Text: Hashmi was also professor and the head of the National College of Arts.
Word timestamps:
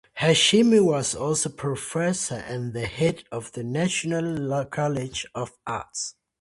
Hashmi 0.13 0.79
was 0.79 1.13
also 1.13 1.47
professor 1.49 2.33
and 2.33 2.73
the 2.73 2.87
head 2.87 3.23
of 3.31 3.51
the 3.51 3.63
National 3.63 4.65
College 4.65 5.27
of 5.35 5.55
Arts. 5.67 6.15